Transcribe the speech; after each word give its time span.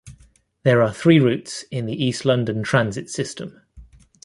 There 0.63 0.81
are 0.81 0.91
three 0.91 1.19
routes 1.19 1.61
in 1.69 1.85
the 1.85 2.05
East 2.05 2.25
London 2.25 2.63
Transit 2.63 3.07
system. 3.07 3.61